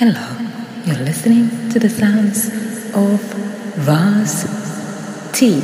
[0.00, 0.28] Hello,
[0.84, 2.46] you're listening to the sounds
[2.94, 3.18] of
[3.84, 4.44] Ras
[5.32, 5.60] T.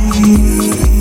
[0.00, 0.99] えっ?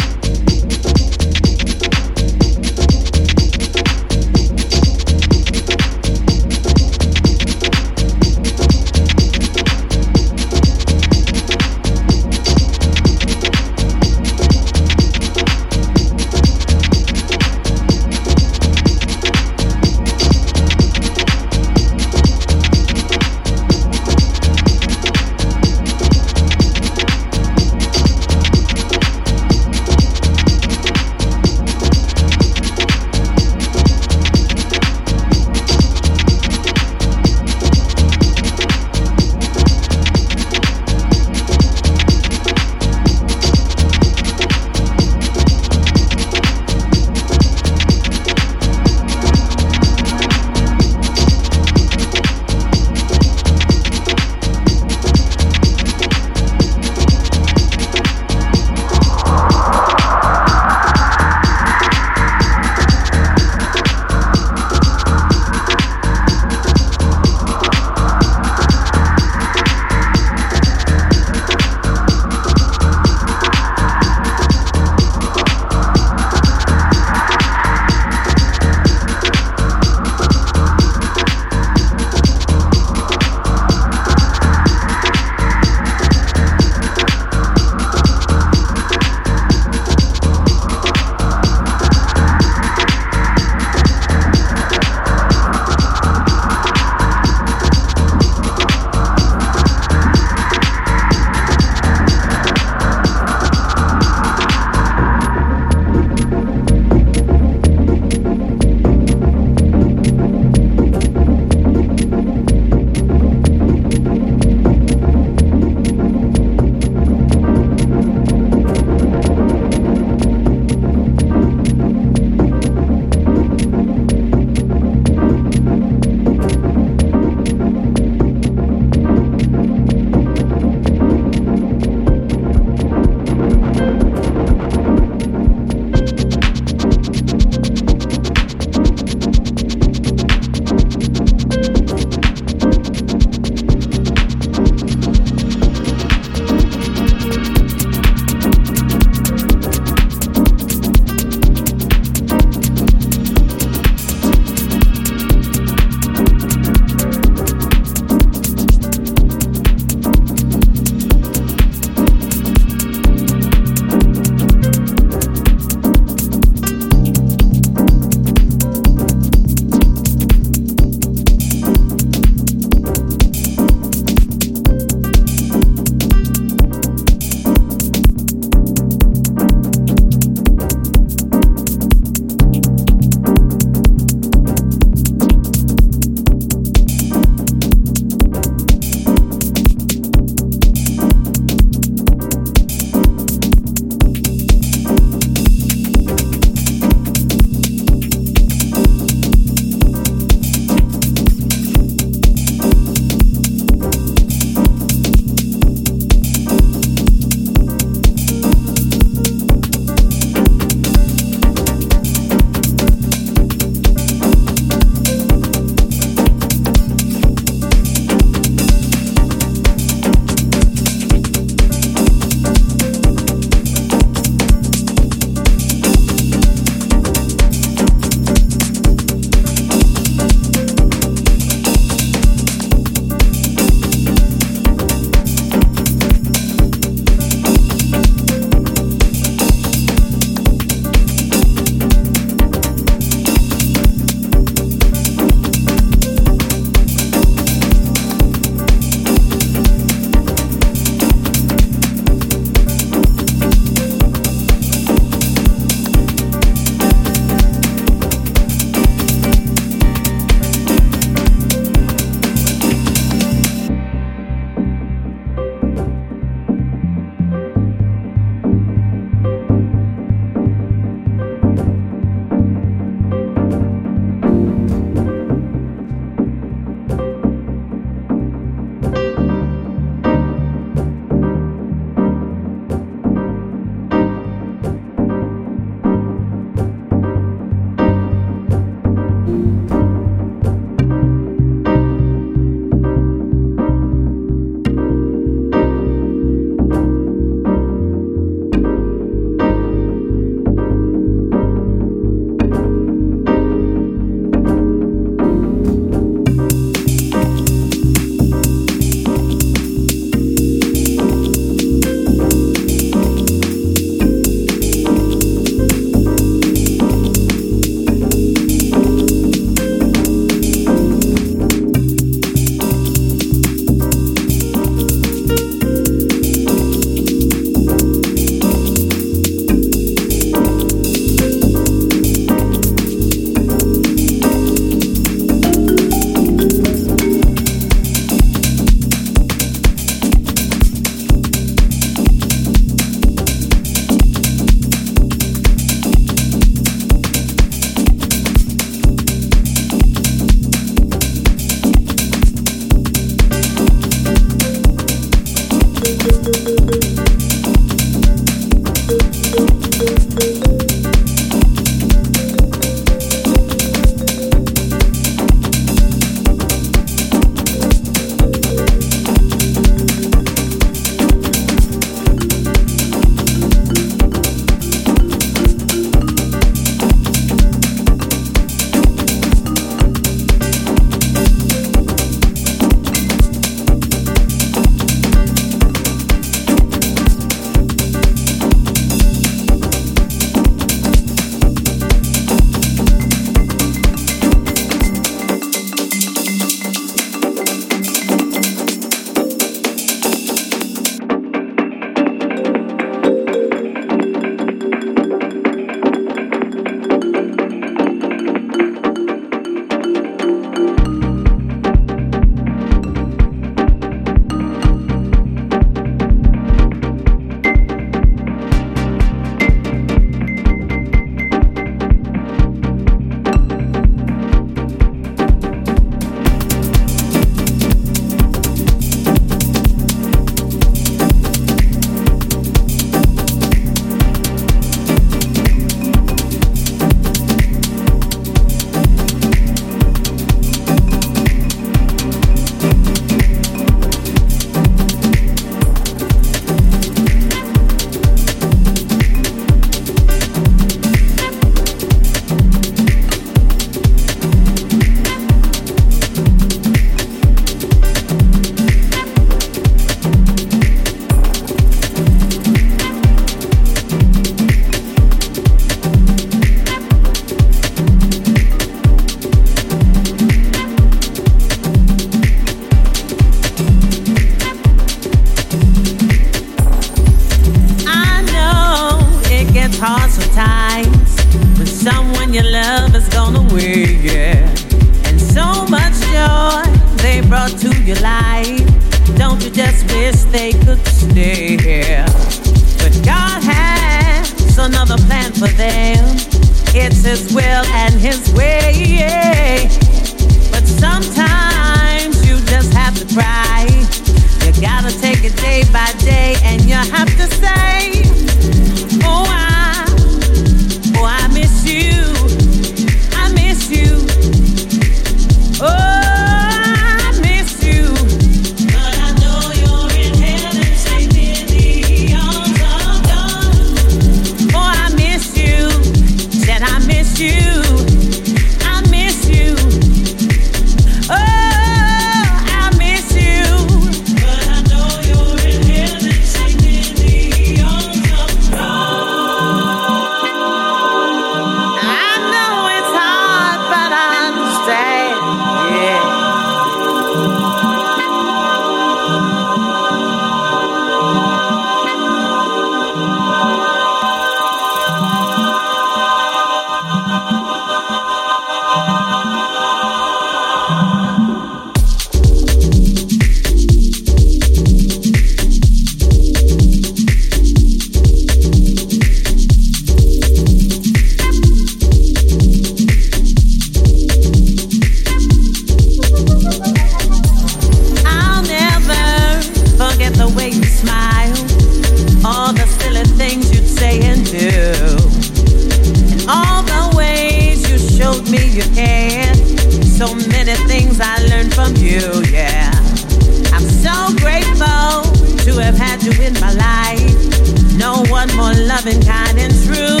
[598.72, 600.00] loving kind and true.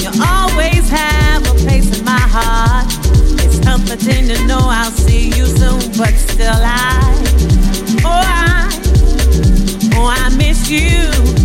[0.00, 2.86] You always have a place in my heart.
[3.44, 7.00] It's comforting to know I'll see you soon, but still I,
[8.04, 8.70] oh I,
[9.96, 11.43] oh I miss you.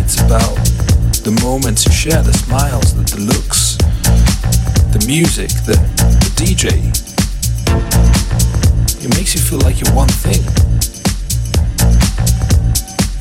[0.00, 0.54] It's about
[1.22, 3.76] the moments you share, the smiles, the, the looks,
[4.92, 5.78] the music, the,
[6.22, 6.82] the DJ.
[9.04, 10.42] It makes you feel like you're one thing.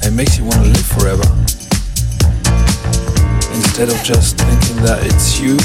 [0.04, 1.28] It makes you want to live forever.
[3.54, 5.56] Instead of just thinking that it's you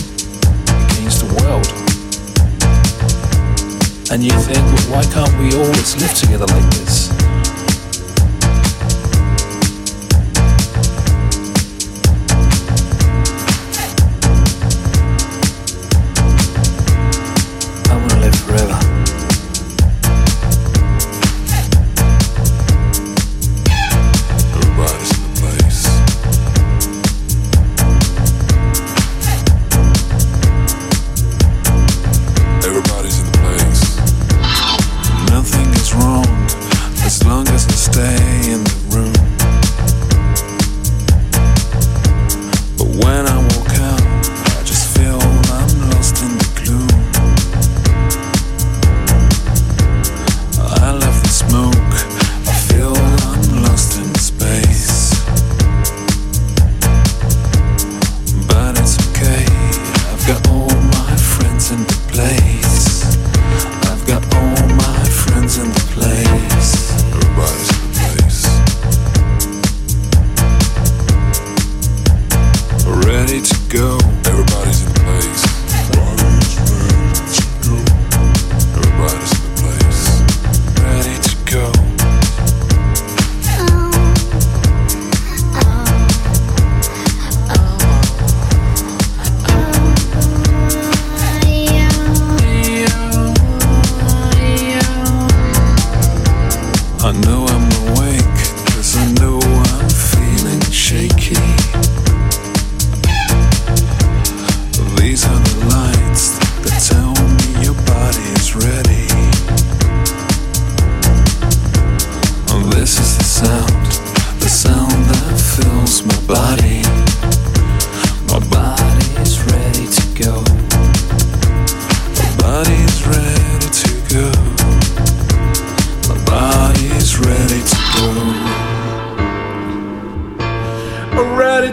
[0.87, 1.66] against the world
[4.12, 7.06] and you think, well, why can't we always live together like this?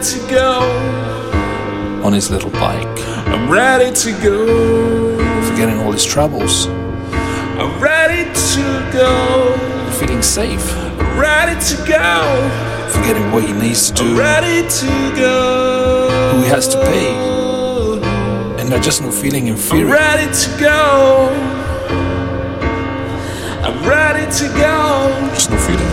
[0.04, 0.60] to go.
[2.04, 3.00] On his little bike.
[3.28, 5.18] I'm ready to go.
[5.48, 6.68] Forgetting all his troubles.
[7.58, 9.56] I'm ready to go.
[10.00, 10.76] Feeling safe.
[10.76, 12.90] I'm ready to go.
[12.90, 14.12] Forgetting what he needs to do.
[14.12, 16.10] I'm ready to go.
[16.34, 17.14] Who he has to pay.
[18.62, 19.86] And I just no feeling inferior.
[19.86, 21.30] I'm ready to go.
[23.64, 25.30] I'm ready to go.
[25.34, 25.93] Just no feeling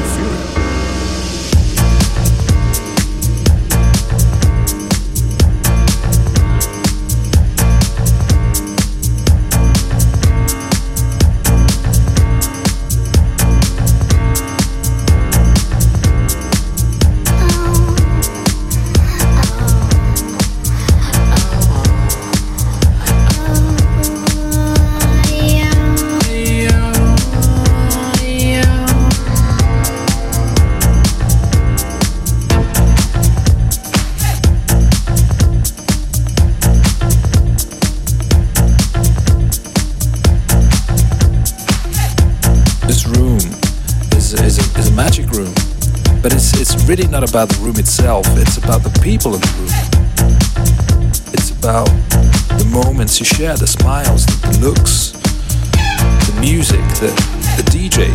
[47.31, 49.70] about the room itself, it's about the people in the room.
[51.32, 51.86] It's about
[52.59, 55.12] the moments you share, the smiles, the looks,
[56.27, 57.15] the music, the,
[57.55, 58.11] the DJ,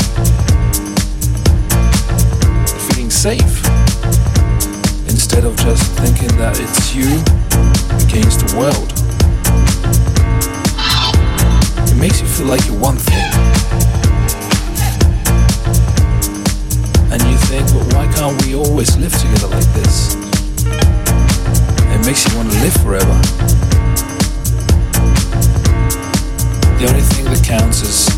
[2.67, 3.63] the feeling safe.
[5.07, 7.07] Instead of just thinking that it's you
[8.03, 8.91] against the world,
[11.89, 13.34] it makes you feel like you're one thing.
[17.45, 20.15] said, but why can't we always live together like this?
[21.93, 23.17] It makes you want to live forever.
[26.79, 28.09] The only thing that counts is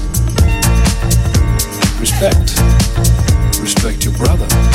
[1.99, 2.55] respect.
[3.61, 4.66] Respect your brother.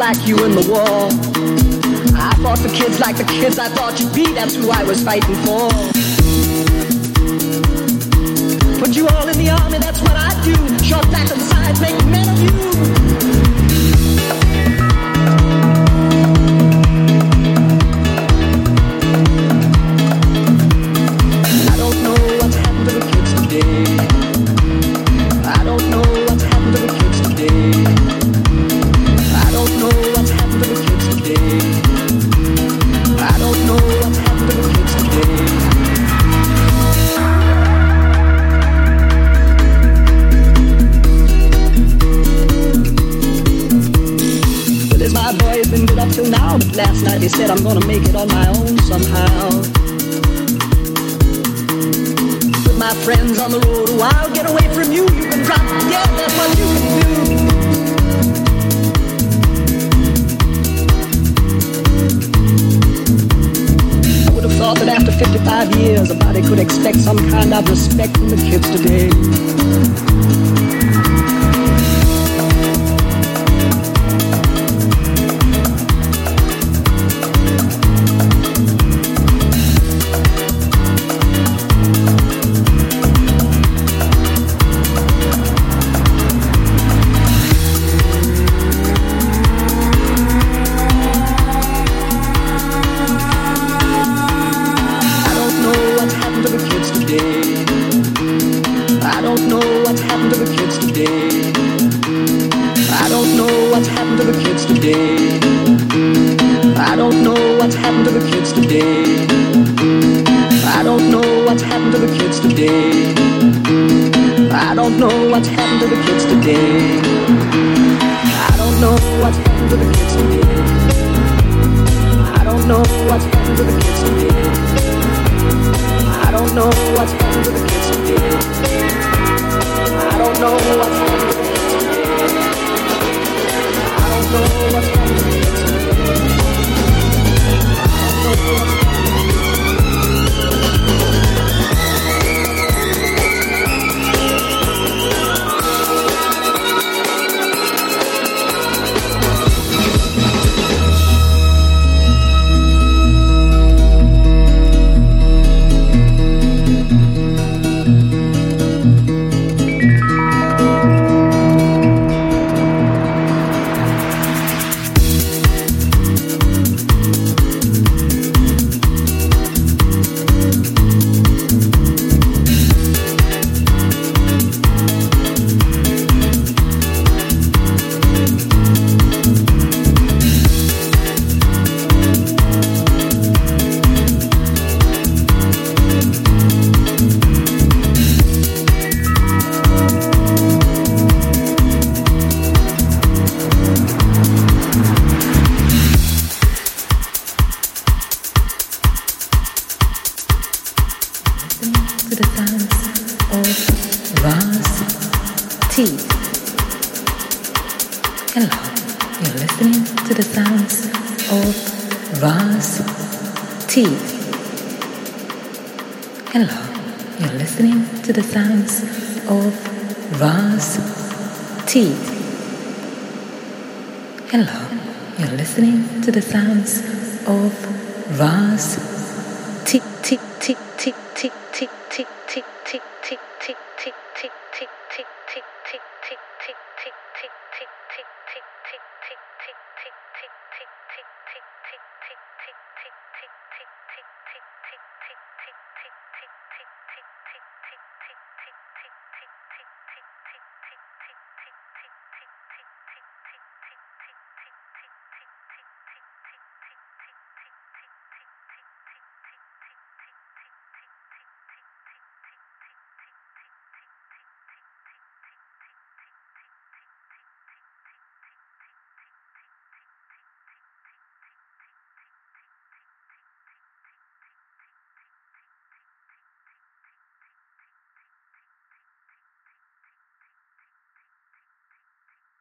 [0.00, 1.10] like you in the war.
[2.16, 5.04] I fought for kids like the kids I thought you'd be, that's who I was
[5.04, 5.68] fighting for.
[8.80, 10.54] Put you all in the army, that's what I do.
[10.82, 12.99] Short back and sides make men of you.